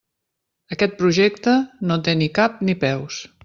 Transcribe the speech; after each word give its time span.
Aquest 0.75 0.95
projecte 1.03 1.53
no 1.91 1.99
té 2.09 2.17
ni 2.23 2.33
cap 2.41 2.61
ni 2.71 2.77
peus. 2.87 3.25